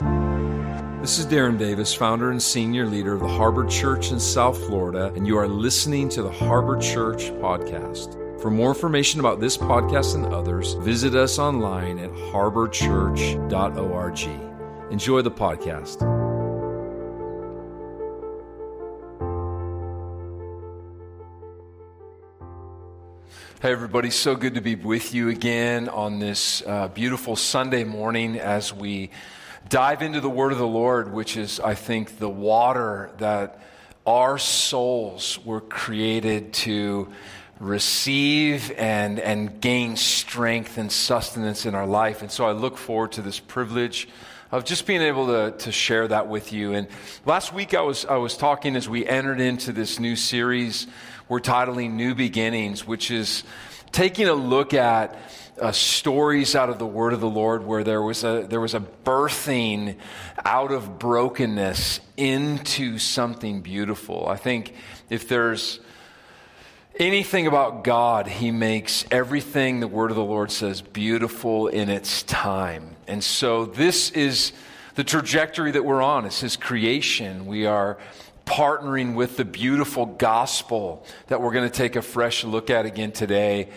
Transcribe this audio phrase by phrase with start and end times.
[0.00, 5.12] This is Darren Davis, founder and senior leader of the Harbor Church in South Florida,
[5.14, 8.16] and you are listening to the Harbor Church Podcast.
[8.40, 14.90] For more information about this podcast and others, visit us online at harborchurch.org.
[14.90, 16.00] Enjoy the podcast.
[23.60, 28.38] Hey, everybody, so good to be with you again on this uh, beautiful Sunday morning
[28.38, 29.10] as we
[29.68, 33.60] dive into the word of the Lord, which is, I think, the water that
[34.06, 37.08] our souls were created to
[37.60, 42.22] receive and, and gain strength and sustenance in our life.
[42.22, 44.08] And so I look forward to this privilege
[44.50, 46.72] of just being able to, to share that with you.
[46.72, 46.88] And
[47.26, 50.86] last week I was, I was talking as we entered into this new series
[51.30, 53.44] we're titling New Beginnings, which is
[53.92, 55.16] taking a look at
[55.58, 58.74] uh, stories out of the Word of the Lord where there was a there was
[58.74, 59.96] a birthing
[60.44, 64.26] out of brokenness into something beautiful.
[64.28, 64.74] I think
[65.08, 65.80] if there's
[66.98, 72.22] anything about God, He makes everything the Word of the Lord says beautiful in its
[72.22, 72.96] time.
[73.06, 74.52] And so this is
[74.94, 76.26] the trajectory that we're on.
[76.26, 77.46] It's His creation.
[77.46, 77.98] We are
[78.44, 83.12] partnering with the beautiful gospel that we're going to take a fresh look at again
[83.12, 83.68] today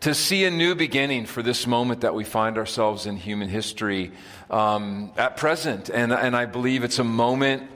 [0.00, 4.12] to see a new beginning for this moment that we find ourselves in human history
[4.50, 5.90] um, at present.
[5.90, 7.68] And, and I believe it's a moment,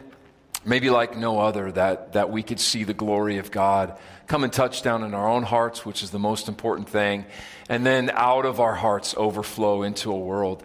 [0.64, 3.98] maybe like no other, that, that we could see the glory of God
[4.28, 7.26] come and touch down in our own hearts, which is the most important thing,
[7.68, 10.62] and then out of our hearts overflow into a world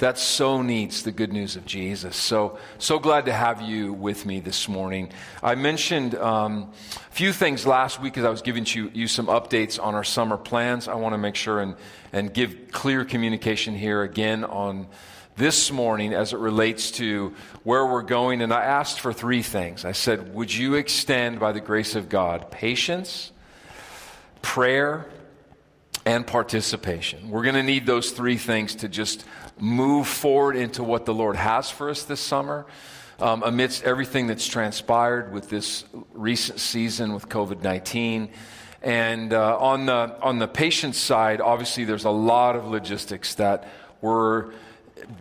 [0.00, 2.16] that so needs the good news of Jesus.
[2.16, 5.12] So, so glad to have you with me this morning.
[5.42, 9.26] I mentioned um, a few things last week as I was giving you, you some
[9.26, 10.88] updates on our summer plans.
[10.88, 11.76] I want to make sure and,
[12.14, 14.88] and give clear communication here again on
[15.36, 18.40] this morning as it relates to where we're going.
[18.40, 19.84] And I asked for three things.
[19.84, 23.32] I said, Would you extend, by the grace of God, patience,
[24.40, 25.04] prayer,
[26.06, 27.28] and participation?
[27.28, 29.26] We're going to need those three things to just
[29.60, 32.66] move forward into what the Lord has for us this summer.
[33.18, 35.84] Um, amidst everything that's transpired with this
[36.14, 38.30] recent season with COVID 19.
[38.82, 43.68] And uh, on, the, on the patient side, obviously, there's a lot of logistics that
[44.00, 44.52] we're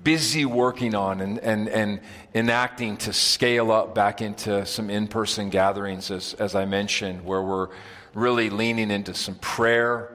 [0.04, 2.00] busy working on and, and, and
[2.34, 7.42] enacting to scale up back into some in person gatherings, as, as I mentioned, where
[7.42, 7.68] we're
[8.14, 10.10] really leaning into some prayer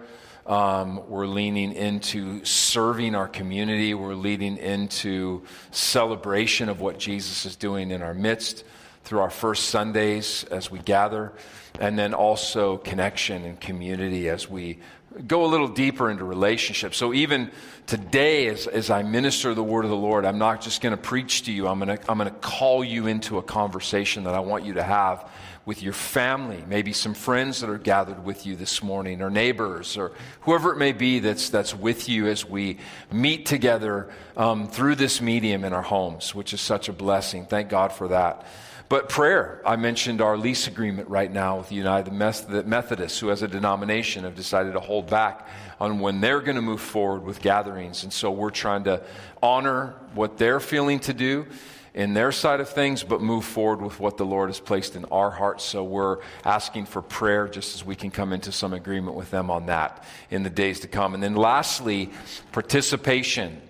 [0.46, 3.94] um, we're leaning into serving our community.
[3.94, 8.64] We're leading into celebration of what Jesus is doing in our midst
[9.04, 11.32] through our first Sundays as we gather,
[11.78, 14.78] and then also connection and community as we
[15.26, 16.96] go a little deeper into relationships.
[16.96, 17.50] So even
[17.86, 21.00] today, as, as I minister the word of the Lord, I'm not just going to
[21.00, 21.68] preach to you.
[21.68, 24.74] I'm going to I'm going to call you into a conversation that I want you
[24.74, 25.30] to have
[25.66, 29.96] with your family, maybe some friends that are gathered with you this morning, or neighbors,
[29.96, 32.78] or whoever it may be that's, that's with you as we
[33.10, 37.46] meet together um, through this medium in our homes, which is such a blessing.
[37.46, 38.46] Thank God for that.
[38.90, 43.40] But prayer, I mentioned our lease agreement right now with the United Methodists, who as
[43.40, 45.48] a denomination have decided to hold back
[45.80, 48.04] on when they're going to move forward with gatherings.
[48.04, 49.02] And so we're trying to
[49.42, 51.46] honor what they're feeling to do
[51.94, 55.04] in their side of things, but move forward with what the Lord has placed in
[55.06, 55.62] our hearts.
[55.62, 59.48] So we're asking for prayer just as we can come into some agreement with them
[59.48, 61.14] on that in the days to come.
[61.14, 62.10] And then lastly,
[62.50, 63.62] participation.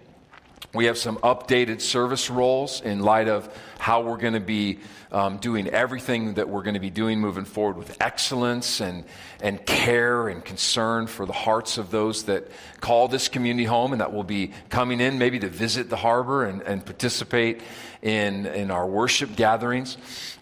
[0.75, 3.49] We have some updated service roles in light of
[3.79, 4.81] how we're going to be
[5.13, 9.05] um, doing everything that we're going to be doing moving forward with excellence and,
[9.41, 12.49] and care and concern for the hearts of those that
[12.81, 16.45] call this community home and that will be coming in maybe to visit the harbor
[16.45, 17.61] and, and participate
[18.03, 19.97] in, in our worship gatherings.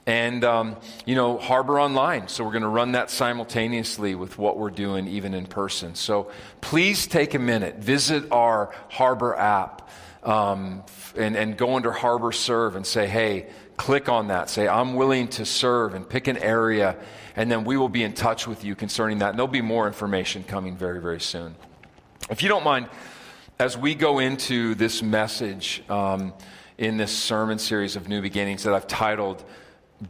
[0.07, 2.29] And, um, you know, Harbor Online.
[2.29, 5.95] So we're going to run that simultaneously with what we're doing, even in person.
[5.95, 6.31] So
[6.63, 9.91] please take a minute, visit our Harbor app,
[10.23, 10.85] um,
[11.17, 13.47] and, and go under Harbor Serve and say, hey,
[13.77, 14.51] click on that.
[14.51, 16.97] Say, I'm willing to serve and pick an area,
[17.37, 19.31] and then we will be in touch with you concerning that.
[19.31, 21.55] And there'll be more information coming very, very soon.
[22.31, 22.89] If you don't mind,
[23.59, 26.33] as we go into this message, um,
[26.79, 29.45] in this sermon series of New Beginnings that I've titled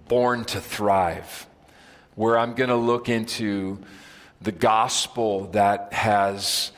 [0.08, 1.46] Born to Thrive,
[2.14, 3.78] where I'm going to look into
[4.40, 6.72] the gospel that has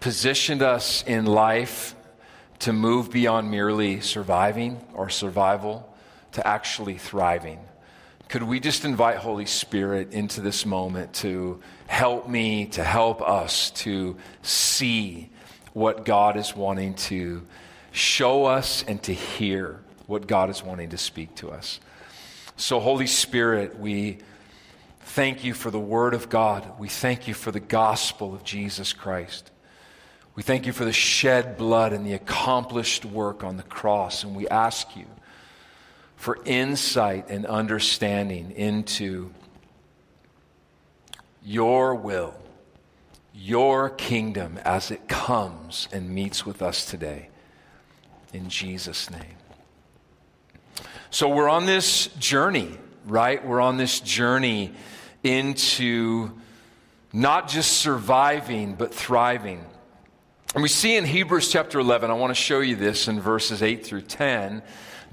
[0.00, 1.94] positioned us in life
[2.60, 5.94] to move beyond merely surviving or survival
[6.32, 7.58] to actually thriving.
[8.28, 13.70] Could we just invite Holy Spirit into this moment to help me, to help us
[13.72, 15.30] to see
[15.72, 17.42] what God is wanting to
[17.92, 21.80] show us and to hear what God is wanting to speak to us.
[22.56, 24.18] So, Holy Spirit, we
[25.00, 26.78] thank you for the Word of God.
[26.78, 29.50] We thank you for the gospel of Jesus Christ.
[30.40, 34.24] We thank you for the shed blood and the accomplished work on the cross.
[34.24, 35.04] And we ask you
[36.16, 39.32] for insight and understanding into
[41.44, 42.32] your will,
[43.34, 47.28] your kingdom as it comes and meets with us today.
[48.32, 49.36] In Jesus' name.
[51.10, 53.46] So we're on this journey, right?
[53.46, 54.72] We're on this journey
[55.22, 56.30] into
[57.12, 59.66] not just surviving, but thriving.
[60.52, 63.62] And we see in Hebrews chapter 11, I want to show you this in verses
[63.62, 64.62] 8 through 10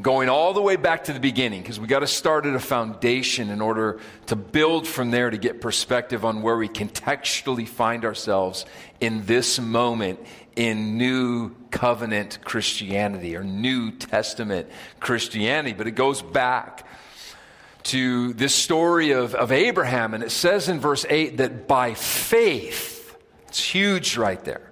[0.01, 2.60] going all the way back to the beginning because we got to start at a
[2.60, 8.04] foundation in order to build from there to get perspective on where we contextually find
[8.04, 8.66] ourselves
[9.00, 10.19] in this moment
[10.56, 14.68] in new covenant Christianity or New Testament
[15.00, 15.74] Christianity.
[15.74, 16.88] But it goes back
[17.84, 23.16] to this story of, of Abraham, and it says in verse 8 that by faith,
[23.48, 24.66] it's huge right there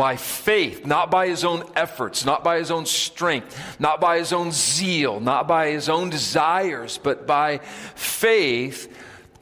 [0.00, 4.32] by faith, not by his own efforts, not by his own strength, not by his
[4.32, 8.90] own zeal, not by his own desires, but by faith,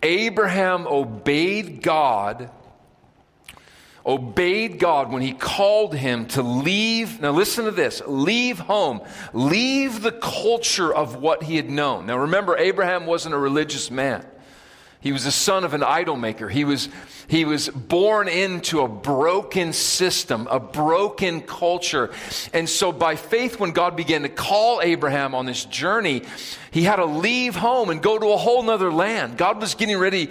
[0.03, 2.51] Abraham obeyed God.
[4.05, 7.21] Obeyed God when he called him to leave.
[7.21, 9.01] Now, listen to this leave home,
[9.33, 12.07] leave the culture of what he had known.
[12.07, 14.27] Now, remember, Abraham wasn't a religious man.
[15.01, 16.49] He was the son of an idol maker.
[16.49, 16.89] He was,
[17.29, 22.11] he was born into a broken system, a broken culture.
[22.53, 26.23] And so, by faith, when God began to call Abraham on this journey,
[26.73, 29.39] he had to leave home and go to a whole nother land.
[29.39, 30.31] God was getting ready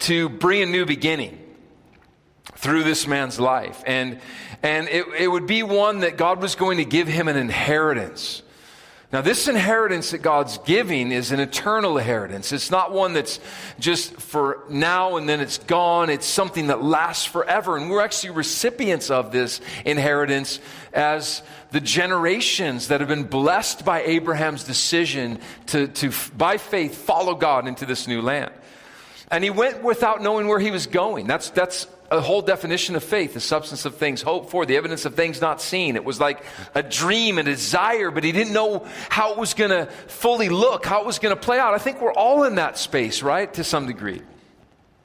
[0.00, 1.38] to bring a new beginning
[2.54, 3.82] through this man's life.
[3.86, 4.20] And,
[4.62, 8.42] and it, it would be one that God was going to give him an inheritance.
[9.10, 12.52] Now, this inheritance that God's giving is an eternal inheritance.
[12.52, 13.40] It's not one that's
[13.78, 16.10] just for now and then it's gone.
[16.10, 17.78] It's something that lasts forever.
[17.78, 20.60] And we're actually recipients of this inheritance
[20.92, 21.40] as
[21.70, 25.38] the generations that have been blessed by Abraham's decision
[25.68, 28.52] to, to by faith, follow God into this new land.
[29.30, 31.26] And he went without knowing where he was going.
[31.26, 35.04] That's, that's a whole definition of faith the substance of things hoped for, the evidence
[35.04, 35.96] of things not seen.
[35.96, 36.42] It was like
[36.74, 40.86] a dream, a desire, but he didn't know how it was going to fully look,
[40.86, 41.74] how it was going to play out.
[41.74, 44.22] I think we're all in that space, right, to some degree.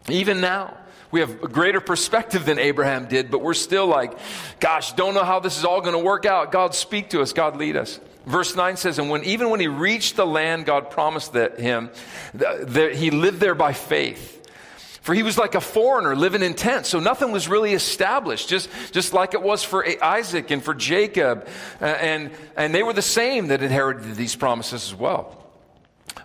[0.10, 0.78] Even now.
[1.12, 4.18] We have a greater perspective than Abraham did, but we're still like,
[4.60, 6.52] gosh, don't know how this is all going to work out.
[6.52, 8.00] God speak to us, God lead us.
[8.26, 11.92] Verse 9 says, And when even when he reached the land God promised that him,
[12.34, 14.43] that he lived there by faith
[15.04, 18.70] for he was like a foreigner living in tents, so nothing was really established, just,
[18.94, 21.46] just like it was for Isaac and for Jacob.
[21.82, 25.44] Uh, and, and they were the same that inherited these promises as well.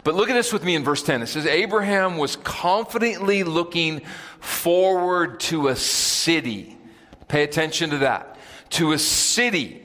[0.05, 1.23] But look at this with me in verse 10.
[1.23, 4.03] It says, Abraham was confidently looking
[4.39, 6.79] forward to a city.
[7.27, 8.39] Pay attention to that.
[8.71, 9.85] To a city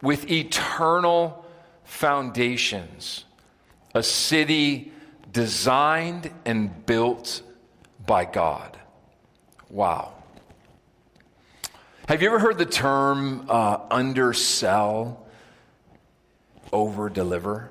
[0.00, 1.44] with eternal
[1.82, 3.24] foundations.
[3.92, 4.92] A city
[5.32, 7.42] designed and built
[8.08, 8.76] by God.
[9.70, 10.14] Wow.
[12.08, 15.26] Have you ever heard the term uh, undersell,
[16.72, 17.70] over deliver?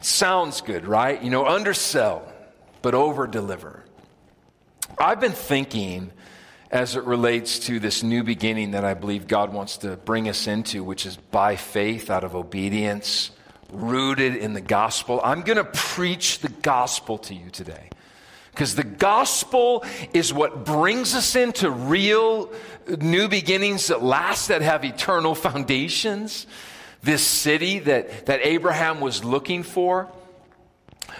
[0.00, 1.22] Sounds good, right?
[1.22, 2.26] You know, undersell,
[2.80, 3.84] but over deliver.
[4.98, 6.10] I've been thinking
[6.70, 10.46] as it relates to this new beginning that I believe God wants to bring us
[10.46, 13.30] into, which is by faith out of obedience,
[13.70, 15.20] rooted in the gospel.
[15.22, 17.90] I'm going to preach the gospel to you today.
[18.54, 22.52] Because the gospel is what brings us into real
[22.86, 26.46] new beginnings that last, that have eternal foundations.
[27.02, 30.08] This city that, that Abraham was looking for.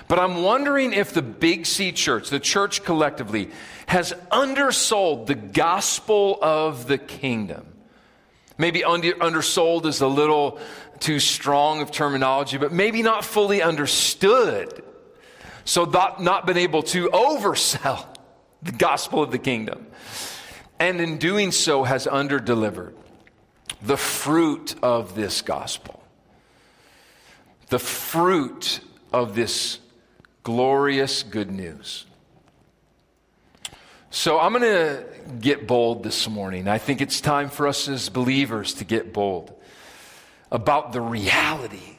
[0.07, 3.51] But I'm wondering if the Big C church, the church collectively,
[3.87, 7.67] has undersold the gospel of the kingdom.
[8.59, 10.61] Maybe under, undersold is a little
[11.01, 14.84] too strong of terminology, but maybe not fully understood
[15.65, 18.07] so not, not been able to oversell
[18.63, 19.87] the gospel of the kingdom.
[20.79, 22.95] And in doing so, has underdelivered
[23.83, 26.03] the fruit of this gospel.
[27.69, 28.81] The fruit
[29.13, 29.79] of this
[30.43, 32.05] glorious good news.
[34.11, 35.05] So I'm going to
[35.41, 36.69] get bold this morning.
[36.69, 39.53] I think it's time for us as believers to get bold
[40.53, 41.97] about the reality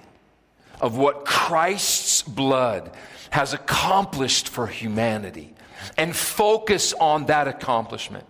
[0.80, 2.92] of what Christ's blood
[3.30, 5.56] has accomplished for humanity.
[5.98, 8.26] and focus on that accomplishment.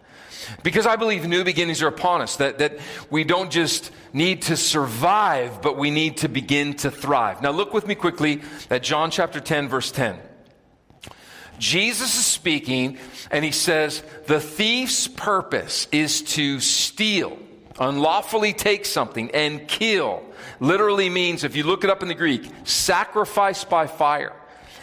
[0.64, 2.78] Because I believe new beginnings are upon us, that, that
[3.10, 7.42] we don't just need to survive, but we need to begin to thrive.
[7.42, 10.20] Now, look with me quickly at John chapter 10, verse 10.
[11.58, 12.98] Jesus is speaking,
[13.32, 17.40] and he says, The thief's purpose is to steal,
[17.80, 20.24] unlawfully take something, and kill.
[20.60, 24.34] Literally means, if you look it up in the Greek, sacrifice by fire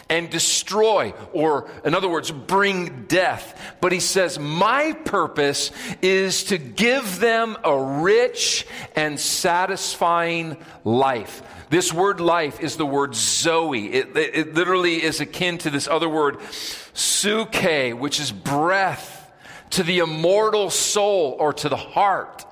[0.09, 3.75] and destroy, or in other words, bring death.
[3.81, 5.71] But he says, My purpose
[6.01, 11.41] is to give them a rich and satisfying life.
[11.69, 13.91] This word life is the word Zoe.
[13.91, 19.31] It, it, it literally is akin to this other word, psuche, which is breath,
[19.71, 22.45] to the immortal soul or to the heart.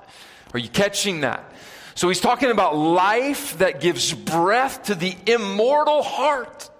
[0.52, 1.52] Are you catching that?
[1.94, 6.70] So he's talking about life that gives breath to the immortal heart.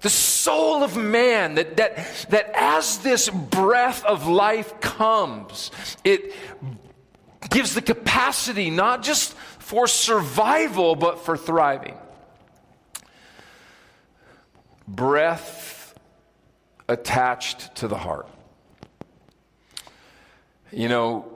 [0.00, 5.70] The soul of man, that, that, that as this breath of life comes,
[6.04, 6.34] it
[7.50, 11.96] gives the capacity not just for survival, but for thriving.
[14.86, 15.94] Breath
[16.86, 18.28] attached to the heart.
[20.70, 21.33] You know,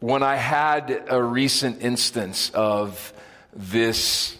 [0.00, 3.12] when I had a recent instance of
[3.54, 4.36] this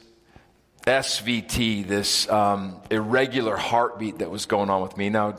[0.87, 5.09] SVT, this um, irregular heartbeat that was going on with me.
[5.09, 5.37] Now,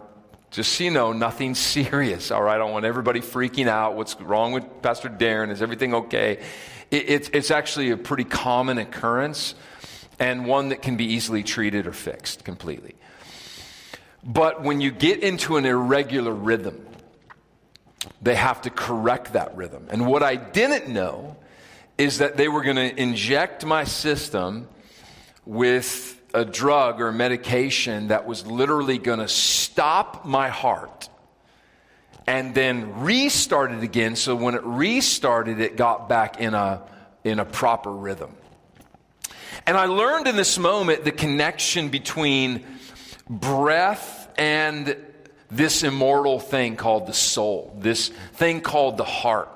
[0.49, 2.55] just so you know, nothing serious, all right?
[2.55, 3.95] I don't want everybody freaking out.
[3.95, 5.51] What's wrong with Pastor Darren?
[5.51, 6.43] Is everything okay?
[6.89, 9.53] It, it's, it's actually a pretty common occurrence
[10.19, 12.95] and one that can be easily treated or fixed completely.
[14.23, 16.86] But when you get into an irregular rhythm,
[18.21, 19.87] they have to correct that rhythm.
[19.89, 21.37] And what I didn't know
[21.97, 24.67] is that they were going to inject my system
[25.45, 31.09] with a drug or medication that was literally going to stop my heart
[32.27, 36.81] and then restart it again so when it restarted it got back in a
[37.23, 38.35] in a proper rhythm
[39.65, 42.63] and i learned in this moment the connection between
[43.29, 44.95] breath and
[45.49, 49.49] this immortal thing called the soul this thing called the heart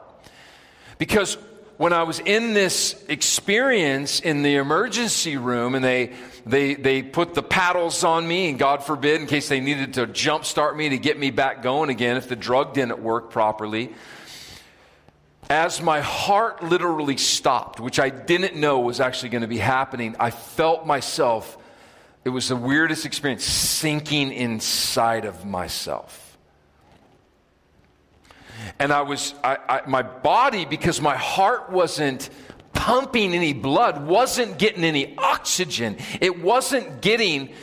[0.97, 1.37] because
[1.81, 6.13] when I was in this experience in the emergency room and they,
[6.45, 10.05] they, they put the paddles on me, and God forbid, in case they needed to
[10.05, 13.95] jumpstart me to get me back going again if the drug didn't work properly.
[15.49, 20.15] As my heart literally stopped, which I didn't know was actually going to be happening,
[20.19, 21.57] I felt myself,
[22.23, 26.37] it was the weirdest experience, sinking inside of myself.
[28.77, 32.29] And I was, I, I, my body, because my heart wasn't
[32.73, 35.97] pumping any blood, wasn't getting any oxygen.
[36.19, 37.53] It wasn't getting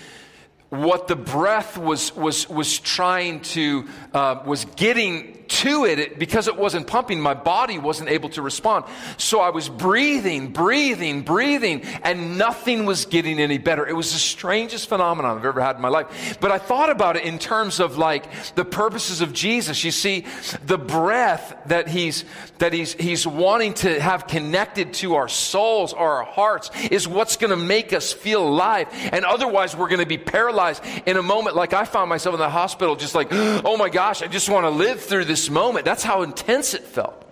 [0.70, 6.56] what the breath was, was, was trying to, uh, was getting to it, because it
[6.56, 8.84] wasn't pumping, my body wasn't able to respond.
[9.16, 13.86] So I was breathing, breathing, breathing, and nothing was getting any better.
[13.86, 16.38] It was the strangest phenomenon I've ever had in my life.
[16.40, 19.84] But I thought about it in terms of like the purposes of Jesus.
[19.84, 20.24] You see,
[20.64, 22.24] the breath that he's,
[22.58, 27.50] that he's, he's wanting to have connected to our souls our hearts is what's going
[27.50, 28.88] to make us feel alive.
[29.12, 32.40] And otherwise, we're going to be paralyzed in a moment like I found myself in
[32.40, 35.50] the hospital, just like, oh my gosh, I just want to live through this this
[35.50, 35.84] moment.
[35.84, 37.24] That's how intense it felt.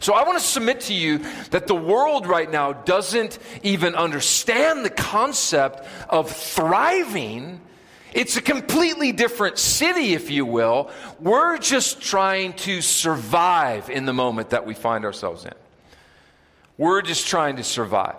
[0.00, 1.18] So I want to submit to you
[1.50, 7.60] that the world right now doesn't even understand the concept of thriving.
[8.12, 10.90] It's a completely different city, if you will.
[11.20, 15.54] We're just trying to survive in the moment that we find ourselves in.
[16.78, 18.16] We're just trying to survive.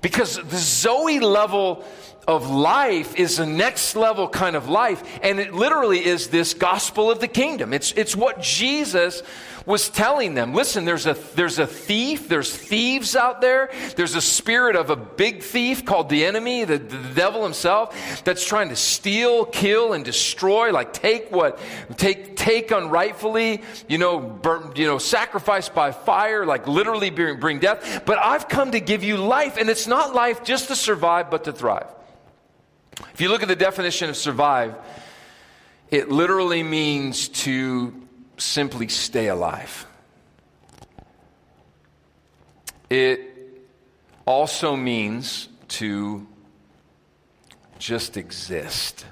[0.00, 1.84] Because the Zoe level
[2.26, 5.02] of life is the next level kind of life.
[5.22, 7.72] And it literally is this gospel of the kingdom.
[7.72, 9.22] It's, it's what Jesus
[9.64, 10.54] was telling them.
[10.54, 13.70] Listen, there's a, there's a thief, there's thieves out there.
[13.96, 18.44] There's a spirit of a big thief called the enemy, the, the devil himself, that's
[18.46, 21.58] trying to steal, kill, and destroy, like take what,
[21.96, 27.58] take, take unrightfully, you know, burn, you know, sacrifice by fire, like literally bring, bring
[27.58, 28.02] death.
[28.06, 31.44] But I've come to give you life, and it's not life just to survive, but
[31.44, 31.95] to thrive.
[33.12, 34.74] If you look at the definition of survive,
[35.90, 37.94] it literally means to
[38.38, 39.86] simply stay alive.
[42.88, 43.20] It
[44.26, 46.26] also means to
[47.78, 49.04] just exist.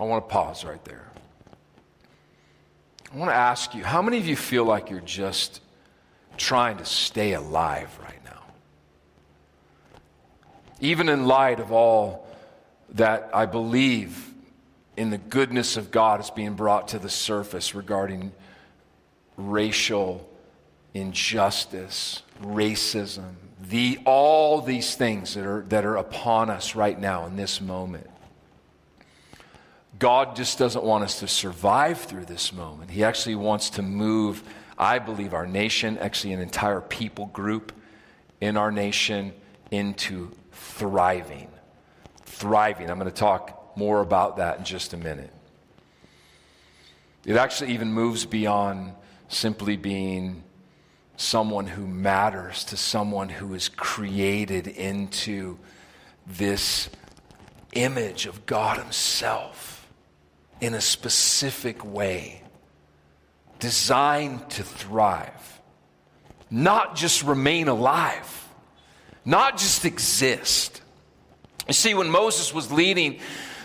[0.00, 1.10] I want to pause right there.
[3.12, 5.60] I want to ask you how many of you feel like you're just
[6.36, 8.18] trying to stay alive right
[10.80, 12.26] even in light of all
[12.90, 14.32] that I believe
[14.96, 18.32] in the goodness of God is being brought to the surface regarding
[19.36, 20.28] racial
[20.94, 27.36] injustice, racism, the, all these things that are, that are upon us right now in
[27.36, 28.08] this moment.
[29.98, 32.90] God just doesn't want us to survive through this moment.
[32.90, 34.42] He actually wants to move,
[34.78, 37.72] I believe, our nation, actually, an entire people group
[38.40, 39.32] in our nation
[39.70, 41.48] into thriving.
[42.24, 42.90] Thriving.
[42.90, 45.32] I'm going to talk more about that in just a minute.
[47.24, 48.94] It actually even moves beyond
[49.28, 50.42] simply being
[51.16, 55.58] someone who matters to someone who is created into
[56.26, 56.88] this
[57.74, 59.86] image of God Himself
[60.60, 62.42] in a specific way,
[63.58, 65.60] designed to thrive,
[66.50, 68.47] not just remain alive,
[69.28, 70.80] not just exist.
[71.66, 73.20] You see, when Moses was leading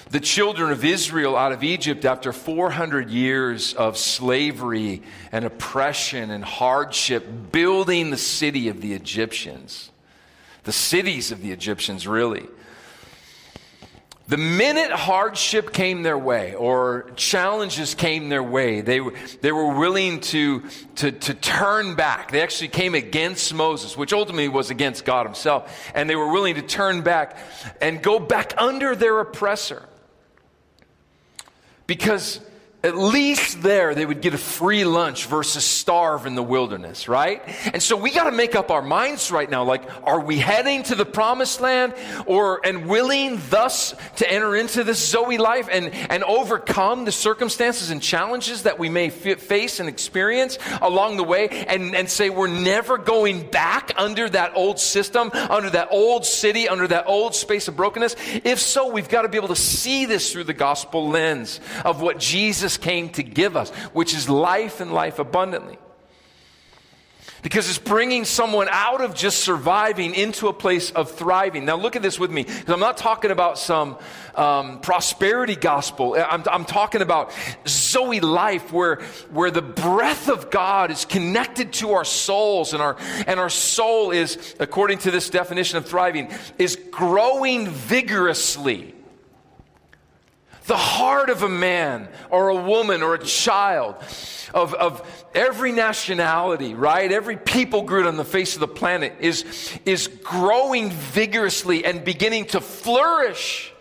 [0.10, 5.01] the children of Israel out of Egypt after 400 years of slavery
[5.32, 9.89] and oppression and hardship, building the city of the Egyptians,
[10.65, 12.46] the cities of the Egyptians, really.
[14.27, 19.01] The minute hardship came their way or challenges came their way, they,
[19.41, 20.63] they were willing to,
[20.95, 22.31] to, to turn back.
[22.31, 25.91] They actually came against Moses, which ultimately was against God himself.
[25.93, 27.37] And they were willing to turn back
[27.81, 29.83] and go back under their oppressor.
[31.85, 32.39] Because
[32.83, 37.41] at least there they would get a free lunch versus starve in the wilderness, right?
[37.73, 39.63] And so we got to make up our minds right now.
[39.63, 41.93] Like, are we heading to the promised land
[42.25, 47.89] or, and willing thus to enter into this Zoe life and, and overcome the circumstances
[47.89, 52.29] and challenges that we may f- face and experience along the way and, and say
[52.29, 57.33] we're never going back under that old system, under that old city, under that old
[57.33, 58.17] space of brokenness?
[58.43, 62.01] If so, we've got to be able to see this through the gospel lens of
[62.01, 65.77] what Jesus Jesus came to give us, which is life and life abundantly.
[67.41, 71.65] Because it's bringing someone out of just surviving into a place of thriving.
[71.65, 73.97] Now, look at this with me, because I'm not talking about some
[74.36, 76.15] um, prosperity gospel.
[76.15, 77.33] I'm, I'm talking about
[77.67, 82.95] Zoe life, where, where the breath of God is connected to our souls, and our,
[83.27, 88.95] and our soul is, according to this definition of thriving, is growing vigorously
[90.65, 93.95] the heart of a man or a woman or a child
[94.54, 97.12] of, of every nationality, right?
[97.12, 99.43] Every people group on the face of the planet is,
[99.86, 103.72] is growing vigorously and beginning to flourish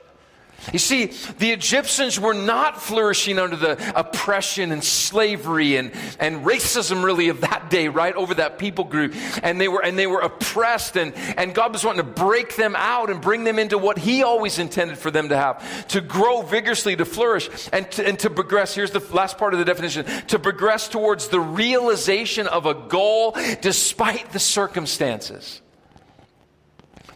[0.71, 1.07] you see,
[1.39, 7.41] the Egyptians were not flourishing under the oppression and slavery and, and racism really of
[7.41, 8.15] that day, right?
[8.15, 9.15] Over that people group.
[9.43, 12.77] And they were, and they were oppressed and, and God was wanting to break them
[12.77, 16.43] out and bring them into what He always intended for them to have, to grow
[16.43, 18.73] vigorously, to flourish and to, and to progress.
[18.75, 23.37] Here's the last part of the definition, to progress towards the realization of a goal
[23.61, 25.61] despite the circumstances.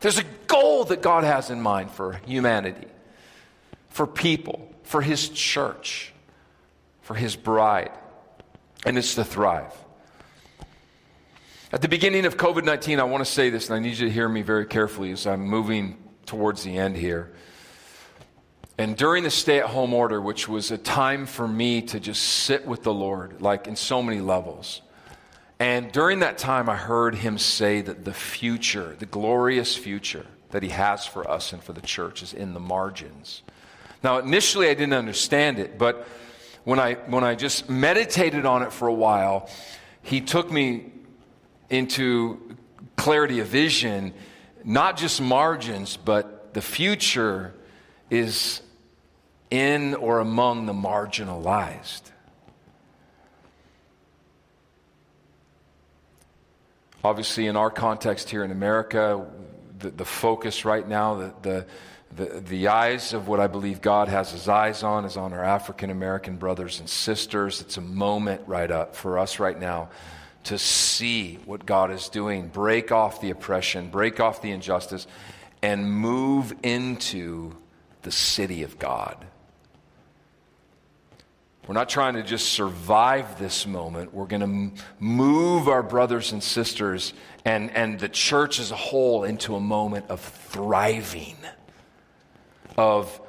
[0.01, 2.87] There's a goal that God has in mind for humanity
[3.97, 6.13] for people, for his church,
[7.01, 7.93] for his bride,
[8.85, 9.73] and it's to thrive.
[11.73, 14.07] At the beginning of COVID 19, I want to say this, and I need you
[14.07, 17.33] to hear me very carefully as I'm moving towards the end here.
[18.77, 22.23] And during the stay at home order, which was a time for me to just
[22.23, 24.83] sit with the Lord, like in so many levels.
[25.59, 30.63] And during that time, I heard him say that the future, the glorious future that
[30.63, 33.41] he has for us and for the church, is in the margins.
[34.07, 36.07] Now, initially, I didn't understand it, but
[36.63, 39.51] when I, when I just meditated on it for a while,
[40.01, 40.93] he took me
[41.71, 42.57] into
[42.95, 44.15] clarity of vision,
[44.63, 47.53] not just margins, but the future
[48.09, 48.63] is
[49.51, 52.03] in or among the marginalized.
[57.03, 59.27] Obviously, in our context here in America,
[59.81, 61.67] the, the focus right now, the, the
[62.17, 65.45] the, the eyes of what I believe God has his eyes on is on our
[65.45, 67.61] African American brothers and sisters.
[67.61, 69.91] It's a moment right up for us right now
[70.45, 75.07] to see what God is doing, break off the oppression, break off the injustice,
[75.61, 77.55] and move into
[78.03, 79.27] the city of God.
[81.67, 84.15] We're not trying to just survive this moment.
[84.15, 87.13] We're going to move our brothers and sisters
[87.45, 91.37] and, and the church as a whole into a moment of thriving
[92.77, 93.21] of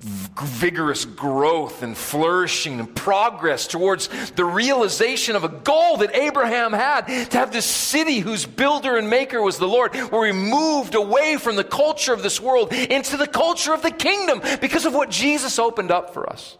[0.00, 7.02] vigorous growth and flourishing and progress towards the realization of a goal that Abraham had
[7.06, 11.36] to have this city whose builder and maker was the Lord, where we moved away
[11.36, 15.10] from the culture of this world into the culture of the kingdom because of what
[15.10, 16.56] Jesus opened up for us.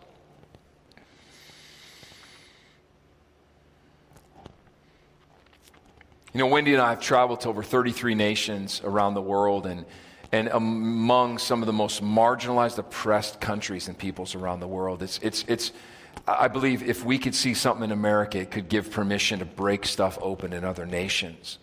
[6.34, 9.86] You know, Wendy and I have traveled to over 33 nations around the world and
[10.32, 15.02] and among some of the most marginalized, oppressed countries and peoples around the world.
[15.02, 15.72] It's, it's, it's,
[16.26, 19.86] I believe if we could see something in America, it could give permission to break
[19.86, 21.58] stuff open in other nations.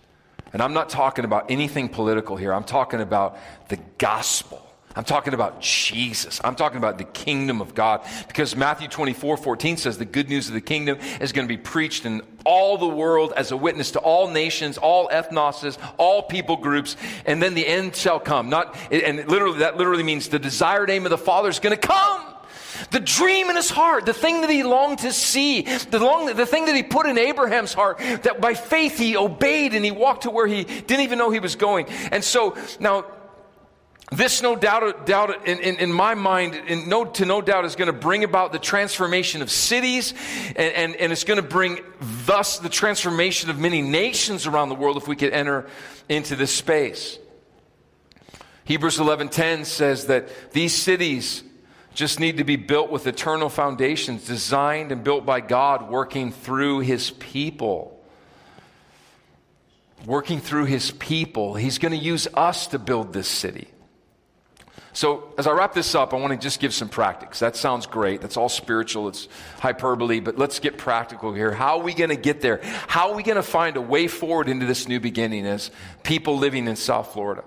[0.52, 4.65] And I'm not talking about anything political here, I'm talking about the gospel.
[4.96, 6.40] I'm talking about Jesus.
[6.44, 8.02] I'm talking about the kingdom of God.
[8.28, 11.62] Because Matthew 24, 14 says the good news of the kingdom is going to be
[11.62, 16.56] preached in all the world as a witness to all nations, all ethnoses, all people
[16.56, 18.50] groups, and then the end shall come.
[18.50, 21.88] Not, and literally, that literally means the desired aim of the Father is going to
[21.88, 22.22] come.
[22.92, 26.46] The dream in his heart, the thing that he longed to see, the, long, the
[26.46, 30.24] thing that he put in Abraham's heart, that by faith he obeyed and he walked
[30.24, 31.88] to where he didn't even know he was going.
[32.12, 33.06] And so now
[34.12, 37.76] this, no doubt, doubt in, in, in my mind, in no, to no doubt, is
[37.76, 40.14] going to bring about the transformation of cities,
[40.50, 41.80] and, and, and it's going to bring
[42.26, 45.66] thus the transformation of many nations around the world if we could enter
[46.08, 47.18] into this space.
[48.66, 51.44] Hebrews 11:10 says that these cities
[51.96, 56.82] just need to be built with eternal foundations, designed and built by God, working through
[56.82, 57.92] His people.
[60.06, 61.56] Working through His people.
[61.56, 63.70] He's going to use us to build this city.
[64.96, 67.40] So, as I wrap this up, I want to just give some practice.
[67.40, 68.22] That sounds great.
[68.22, 69.28] That's all spiritual, it's
[69.60, 71.52] hyperbole, but let's get practical here.
[71.52, 72.62] How are we going to get there?
[72.88, 75.70] How are we going to find a way forward into this new beginning as
[76.04, 77.44] people living in South Florida?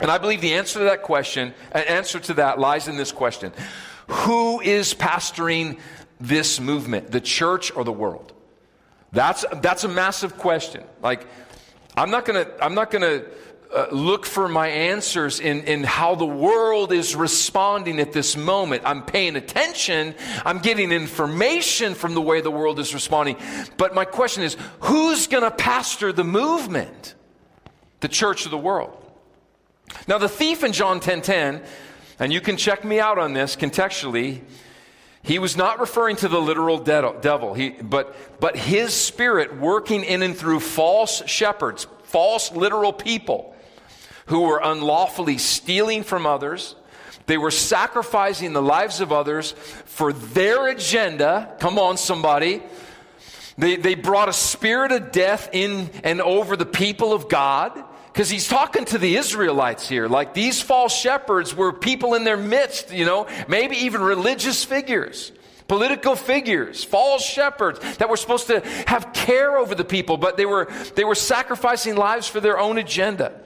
[0.00, 3.10] And I believe the answer to that question, an answer to that lies in this
[3.10, 3.52] question
[4.06, 5.80] Who is pastoring
[6.20, 8.32] this movement, the church or the world?
[9.10, 10.84] That's, that's a massive question.
[11.02, 11.26] Like,
[11.96, 13.28] I'm not going to, I'm not going to,
[13.72, 18.82] uh, look for my answers in, in how the world is responding at this moment.
[18.84, 20.14] I'm paying attention.
[20.44, 23.36] I'm getting information from the way the world is responding.
[23.76, 27.14] But my question is who's going to pastor the movement?
[28.00, 28.96] The church of the world.
[30.08, 31.62] Now, the thief in John 10 10,
[32.18, 34.40] and you can check me out on this contextually.
[35.22, 40.22] He was not referring to the literal devil, he, but, but his spirit working in
[40.22, 43.54] and through false shepherds, false literal people
[44.30, 46.76] who were unlawfully stealing from others.
[47.26, 49.52] They were sacrificing the lives of others
[49.86, 51.56] for their agenda.
[51.58, 52.62] Come on, somebody.
[53.58, 57.72] They, they brought a spirit of death in and over the people of God.
[58.12, 60.06] Because he's talking to the Israelites here.
[60.06, 65.32] Like these false shepherds were people in their midst, you know, maybe even religious figures
[65.66, 70.44] political figures, false shepherds that were supposed to have care over the people, but they
[70.44, 73.40] were, they were sacrificing lives for their own agenda.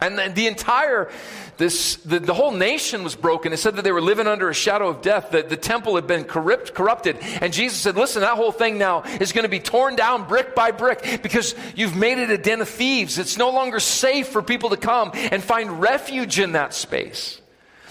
[0.00, 1.10] And the, the entire,
[1.58, 3.52] this, the, the, whole nation was broken.
[3.52, 6.06] It said that they were living under a shadow of death, that the temple had
[6.06, 7.18] been corrupt, corrupted.
[7.40, 10.54] And Jesus said, listen, that whole thing now is going to be torn down brick
[10.54, 13.18] by brick because you've made it a den of thieves.
[13.18, 17.40] It's no longer safe for people to come and find refuge in that space.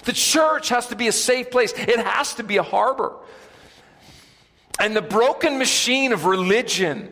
[0.03, 1.73] The church has to be a safe place.
[1.75, 3.13] It has to be a harbor.
[4.79, 7.11] And the broken machine of religion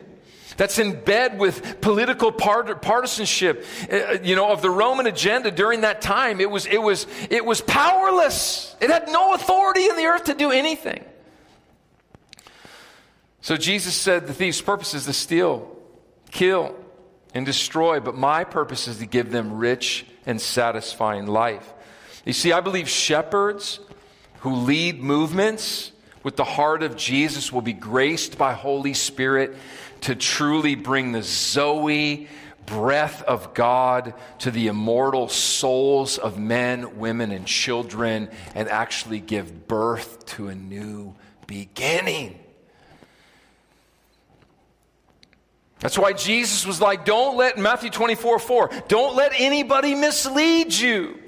[0.60, 5.80] that's in bed with political part- partisanship, uh, you know, of the Roman agenda during
[5.80, 6.38] that time.
[6.38, 8.76] It was, it was, it was powerless.
[8.78, 11.02] It had no authority in the earth to do anything.
[13.40, 15.74] So Jesus said the thief's purpose is to steal,
[16.30, 16.76] kill,
[17.32, 21.72] and destroy, but my purpose is to give them rich and satisfying life.
[22.26, 23.80] You see, I believe shepherds
[24.40, 25.92] who lead movements
[26.22, 29.56] with the heart of Jesus will be graced by Holy Spirit
[30.02, 32.28] to truly bring the Zoe
[32.66, 39.66] breath of God to the immortal souls of men, women, and children and actually give
[39.66, 41.14] birth to a new
[41.46, 42.38] beginning.
[45.80, 51.18] That's why Jesus was like, don't let, Matthew 24 4, don't let anybody mislead you.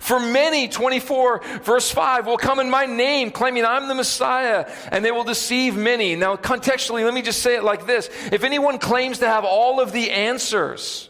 [0.00, 5.04] For many, 24 verse 5, will come in my name, claiming I'm the Messiah, and
[5.04, 6.16] they will deceive many.
[6.16, 8.08] Now, contextually, let me just say it like this.
[8.32, 11.08] If anyone claims to have all of the answers,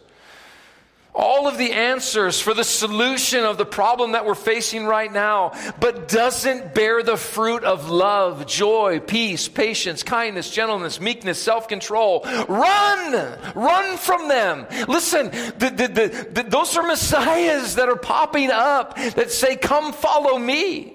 [1.17, 5.53] all of the answers for the solution of the problem that we're facing right now,
[5.81, 12.21] but doesn't bear the fruit of love, joy, peace, patience, kindness, gentleness, meekness, self control.
[12.49, 13.39] Run!
[13.55, 14.67] Run from them.
[14.89, 20.39] Listen, the, the, the, those are messiahs that are popping up that say, Come follow
[20.39, 20.93] me.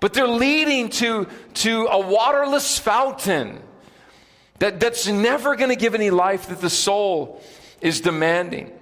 [0.00, 3.60] but they're leading to, to a waterless fountain
[4.58, 7.42] that, that's never going to give any life that the soul
[7.80, 8.72] is demanding.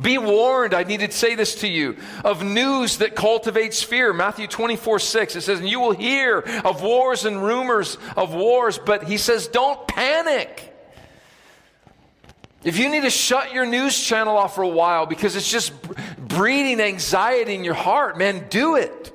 [0.00, 4.12] Be warned, I need to say this to you, of news that cultivates fear.
[4.12, 8.78] Matthew 24, 6, it says, And you will hear of wars and rumors of wars,
[8.78, 10.66] but he says, Don't panic.
[12.62, 15.72] If you need to shut your news channel off for a while because it's just
[16.18, 19.12] breeding anxiety in your heart, man, do it.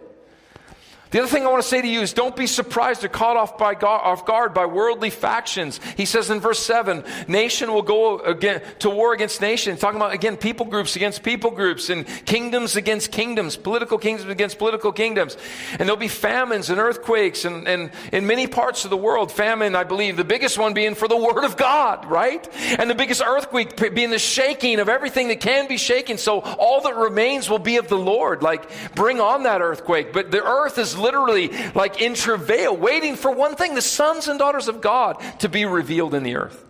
[1.15, 3.37] The other thing I want to say to you is don't be surprised or caught
[3.37, 5.79] off, by off guard by worldly factions.
[5.95, 9.77] He says in verse 7 nation will go again to war against nation.
[9.77, 14.57] Talking about, again, people groups against people groups and kingdoms against kingdoms, political kingdoms against
[14.57, 15.37] political kingdoms.
[15.71, 19.31] And there'll be famines and earthquakes and, and in many parts of the world.
[19.31, 22.45] Famine, I believe, the biggest one being for the Word of God, right?
[22.77, 26.17] And the biggest earthquake being the shaking of everything that can be shaken.
[26.17, 28.43] So all that remains will be of the Lord.
[28.43, 30.11] Like, bring on that earthquake.
[30.11, 34.39] But the earth is literally like in travail, waiting for one thing the sons and
[34.39, 36.63] daughters of God to be revealed in the earth.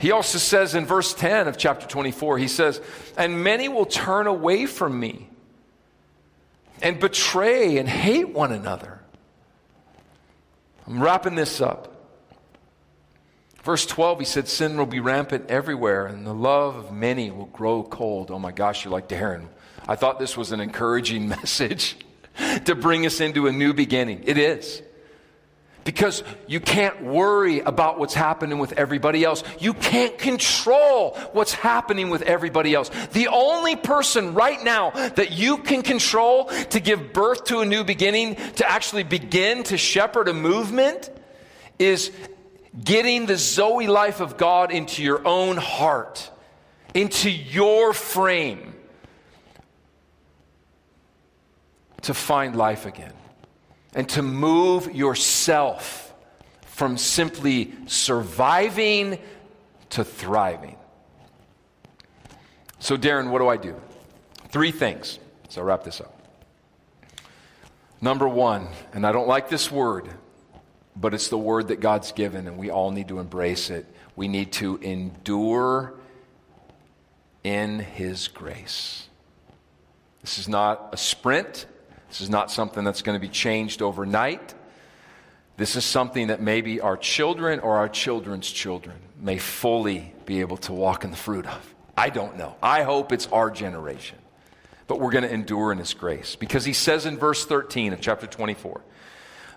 [0.00, 2.80] He also says in verse 10 of chapter 24, he says,
[3.16, 5.28] And many will turn away from me
[6.82, 9.00] and betray and hate one another.
[10.88, 11.88] I'm wrapping this up.
[13.62, 17.46] Verse 12, he said, Sin will be rampant everywhere, and the love of many will
[17.46, 18.32] grow cold.
[18.32, 19.46] Oh my gosh, you're like Darren.
[19.88, 21.96] I thought this was an encouraging message
[22.64, 24.24] to bring us into a new beginning.
[24.24, 24.82] It is.
[25.84, 29.42] Because you can't worry about what's happening with everybody else.
[29.58, 32.88] You can't control what's happening with everybody else.
[33.12, 37.82] The only person right now that you can control to give birth to a new
[37.82, 41.10] beginning, to actually begin to shepherd a movement,
[41.80, 42.12] is
[42.82, 46.30] getting the Zoe life of God into your own heart,
[46.94, 48.71] into your frame
[52.02, 53.12] to find life again
[53.94, 56.14] and to move yourself
[56.66, 59.18] from simply surviving
[59.90, 60.76] to thriving.
[62.78, 63.80] So, Darren, what do I do?
[64.48, 65.18] Three things.
[65.48, 66.18] So, wrap this up.
[68.00, 70.08] Number one, and I don't like this word,
[70.96, 73.86] but it's the word that God's given, and we all need to embrace it.
[74.16, 75.94] We need to endure
[77.44, 79.08] in His grace.
[80.22, 81.66] This is not a sprint,
[82.12, 84.52] this is not something that's going to be changed overnight.
[85.56, 90.58] This is something that maybe our children or our children's children may fully be able
[90.58, 91.74] to walk in the fruit of.
[91.96, 92.54] I don't know.
[92.62, 94.18] I hope it's our generation.
[94.88, 96.36] But we're going to endure in His grace.
[96.36, 98.82] Because He says in verse 13 of chapter 24,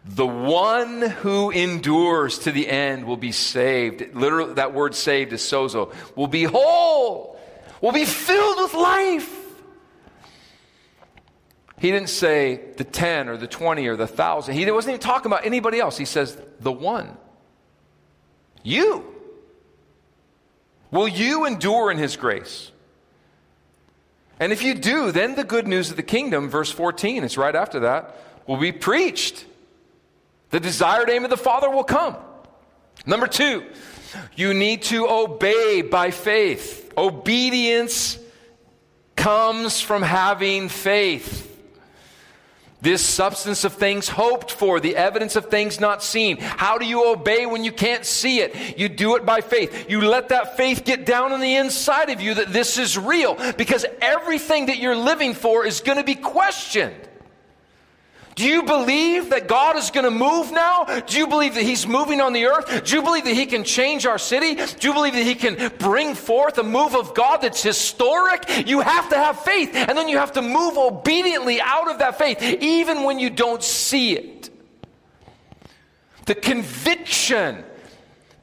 [0.06, 4.15] the one who endures to the end will be saved.
[4.15, 7.38] Literally, that word saved is sozo, will be whole,
[7.82, 9.35] will be filled with life.
[11.86, 14.56] He didn't say the 10 or the 20 or the 1,000.
[14.56, 15.95] He wasn't even talking about anybody else.
[15.95, 17.15] He says the one.
[18.63, 19.06] You.
[20.89, 22.71] Will you endure in his grace?
[24.39, 27.56] And if you do, then the good news of the kingdom, verse 14, it's right
[27.56, 28.15] after that,
[28.48, 29.45] will be preached.
[30.50, 32.15] The desired aim of the Father will come.
[33.06, 33.63] Number two,
[34.36, 36.91] you need to obey by faith.
[36.98, 38.17] Obedience
[39.15, 41.52] comes from having faith.
[42.86, 46.38] This substance of things hoped for, the evidence of things not seen.
[46.38, 48.78] How do you obey when you can't see it?
[48.78, 49.89] You do it by faith.
[49.89, 53.39] You let that faith get down on the inside of you that this is real
[53.54, 56.93] because everything that you're living for is going to be questioned.
[58.36, 60.84] Do you believe that God is going to move now?
[60.84, 62.84] Do you believe that He's moving on the earth?
[62.84, 64.56] Do you believe that He can change our city?
[64.56, 68.67] Do you believe that He can bring forth a move of God that's historic?
[68.67, 72.17] You have to have faith, and then you have to move obediently out of that
[72.17, 74.50] faith, even when you don't see it.
[76.26, 77.63] The conviction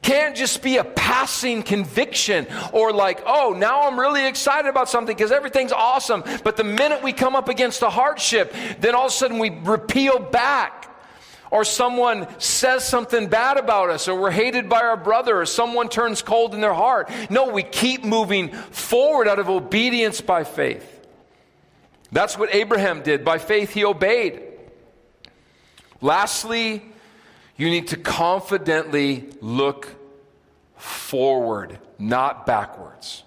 [0.03, 5.15] can't just be a passing conviction or like, oh, now I'm really excited about something
[5.15, 6.23] because everything's awesome.
[6.43, 9.49] But the minute we come up against a hardship, then all of a sudden we
[9.49, 10.81] repeal back.
[11.49, 15.87] Or someone says something bad about us, or we're hated by our brother, or someone
[15.87, 17.11] turns cold in their heart.
[17.29, 20.89] No, we keep moving forward out of obedience by faith.
[22.11, 23.23] That's what Abraham did.
[23.23, 24.41] By faith, he obeyed.
[26.01, 26.83] Lastly,
[27.55, 29.95] you need to confidently look
[30.77, 33.23] forward, not backwards.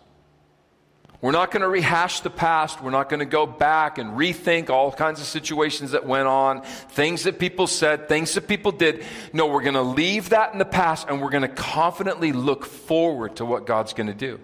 [1.20, 2.82] We're not going to rehash the past.
[2.82, 6.62] We're not going to go back and rethink all kinds of situations that went on,
[6.62, 9.02] things that people said, things that people did.
[9.32, 12.66] No, we're going to leave that in the past and we're going to confidently look
[12.66, 14.38] forward to what God's going to do.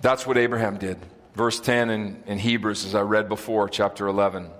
[0.00, 0.98] That's what Abraham did.
[1.34, 4.50] Verse 10 in, in Hebrews, as I read before, chapter 11.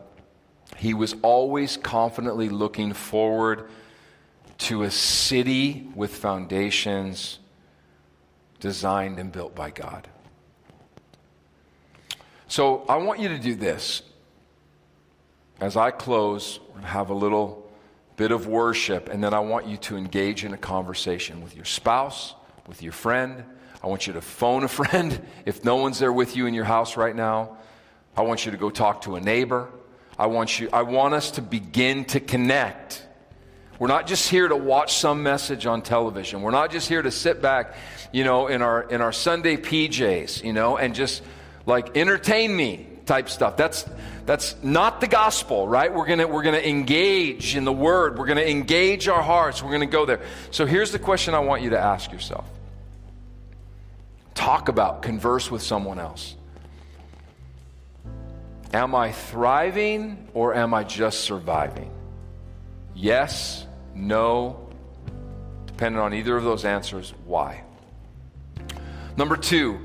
[0.83, 3.71] He was always confidently looking forward
[4.59, 7.39] to a city with foundations
[8.59, 10.09] designed and built by God.
[12.49, 14.03] So I want you to do this.
[15.61, 17.71] As I close, have a little
[18.17, 21.65] bit of worship, and then I want you to engage in a conversation with your
[21.65, 22.35] spouse,
[22.67, 23.45] with your friend.
[23.85, 26.65] I want you to phone a friend if no one's there with you in your
[26.65, 27.59] house right now.
[28.17, 29.71] I want you to go talk to a neighbor.
[30.19, 33.07] I want you I want us to begin to connect.
[33.79, 36.43] We're not just here to watch some message on television.
[36.43, 37.75] We're not just here to sit back,
[38.13, 41.23] you know, in our in our Sunday PJs, you know, and just
[41.67, 43.57] like entertain me type stuff.
[43.57, 43.85] That's
[44.27, 45.93] that's not the gospel, right?
[45.93, 48.19] We're gonna we're gonna engage in the word.
[48.19, 49.63] We're gonna engage our hearts.
[49.63, 50.21] We're gonna go there.
[50.51, 52.47] So here's the question I want you to ask yourself.
[54.35, 56.37] Talk about, converse with someone else.
[58.73, 61.91] Am I thriving or am I just surviving?
[62.95, 64.71] Yes, no,
[65.67, 67.65] depending on either of those answers, why?
[69.17, 69.79] Number two,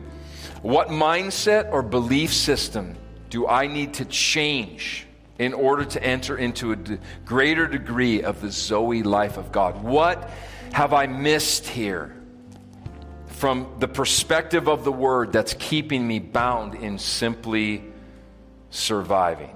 [0.62, 2.95] what mindset or belief system
[3.30, 5.06] do I need to change
[5.38, 9.84] in order to enter into a d- greater degree of the Zoe life of God?
[9.84, 10.30] What
[10.71, 12.15] have I missed here
[13.28, 17.84] from the perspective of the word that's keeping me bound in simply
[18.69, 19.56] surviving?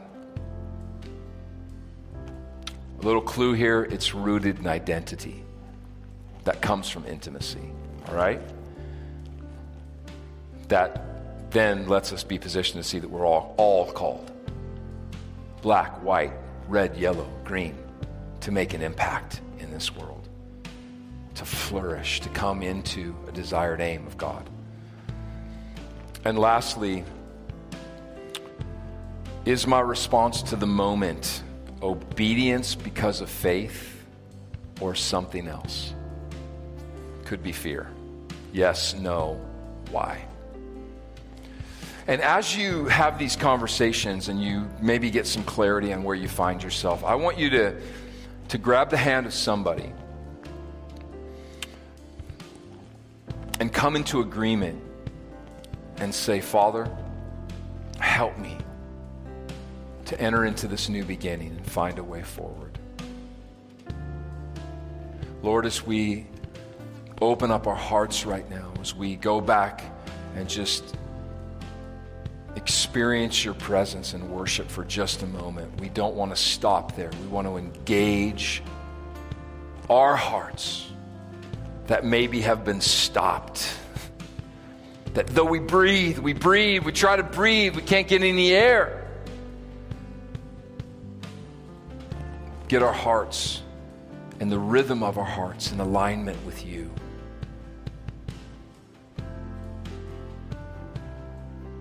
[2.99, 5.43] A little clue here it's rooted in identity
[6.43, 7.71] that comes from intimacy,
[8.07, 8.41] all right?
[10.67, 14.31] That then lets us be positioned to see that we're all, all called
[15.61, 16.33] black, white,
[16.67, 17.77] red, yellow, green
[18.39, 20.27] to make an impact in this world,
[21.35, 24.49] to flourish, to come into a desired aim of God.
[26.25, 27.03] And lastly,
[29.45, 31.43] is my response to the moment
[31.81, 34.05] obedience because of faith
[34.79, 35.95] or something else?
[37.25, 37.89] Could be fear.
[38.53, 39.41] Yes, no,
[39.89, 40.25] why?
[42.07, 46.27] And as you have these conversations and you maybe get some clarity on where you
[46.27, 47.81] find yourself, I want you to,
[48.49, 49.91] to grab the hand of somebody
[53.59, 54.81] and come into agreement
[55.97, 56.89] and say, Father,
[57.99, 58.57] help me
[60.11, 62.77] to enter into this new beginning and find a way forward.
[65.41, 66.27] Lord, as we
[67.21, 69.85] open up our hearts right now, as we go back
[70.35, 70.97] and just
[72.57, 75.79] experience your presence and worship for just a moment.
[75.79, 77.09] We don't want to stop there.
[77.21, 78.61] We want to engage
[79.89, 80.91] our hearts
[81.87, 83.73] that maybe have been stopped.
[85.13, 89.00] That though we breathe, we breathe, we try to breathe, we can't get any air.
[92.71, 93.63] Get our hearts
[94.39, 96.89] and the rhythm of our hearts in alignment with you.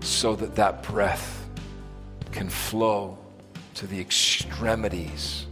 [0.00, 1.46] so that that breath
[2.32, 3.16] can flow
[3.74, 5.46] to the extremities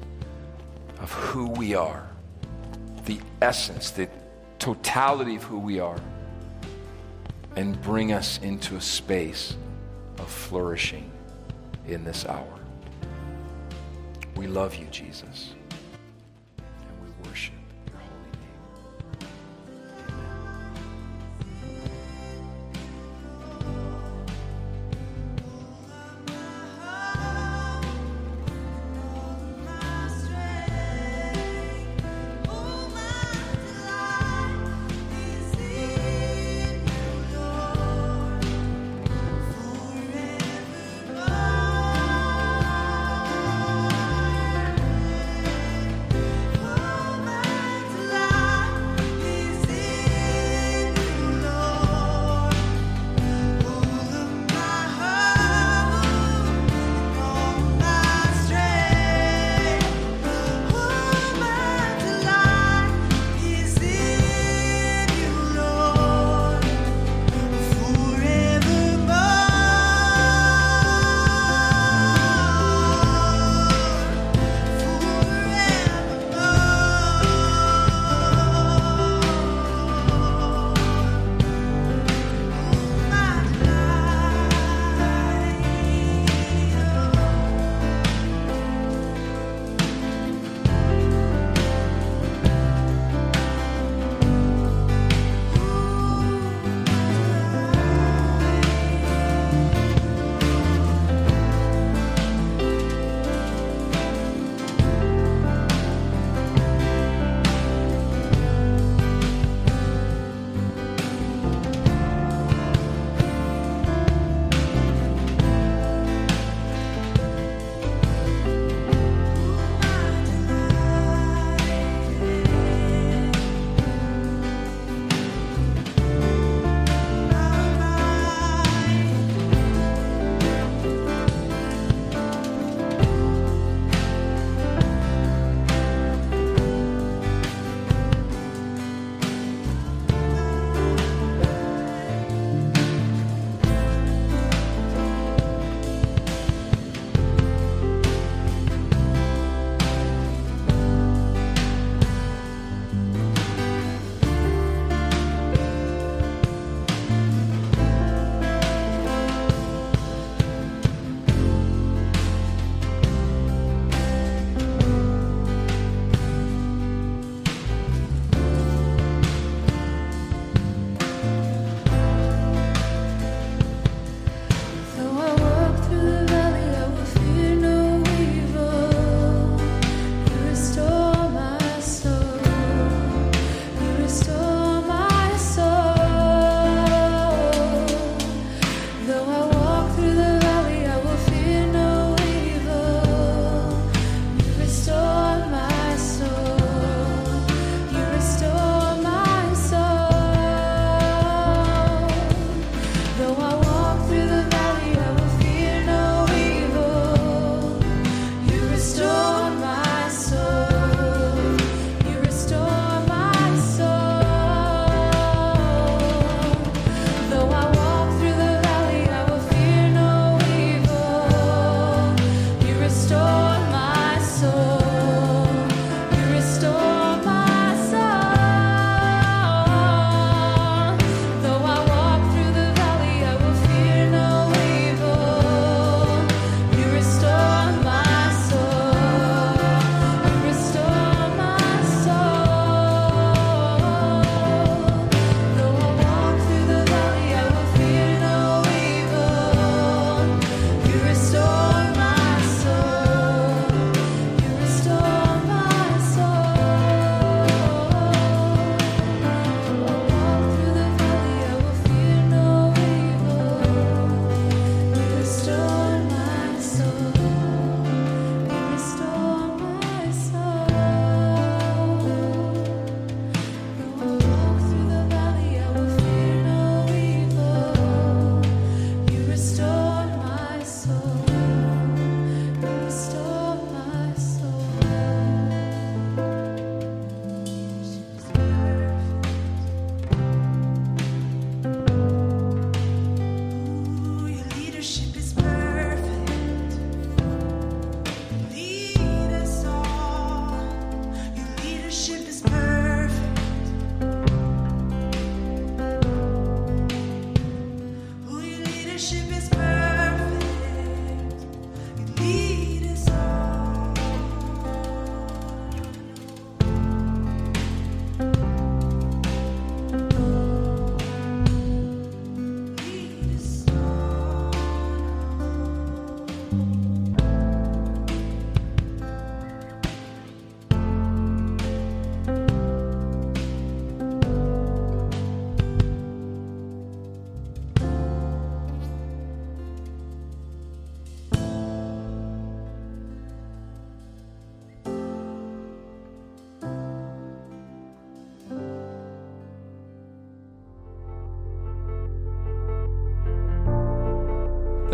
[0.98, 2.10] of who we are,
[3.06, 4.08] the essence, the
[4.58, 6.00] totality of who we are,
[7.54, 9.56] and bring us into a space
[10.18, 11.08] of flourishing
[11.86, 12.57] in this hour.
[14.38, 15.57] We love you, Jesus.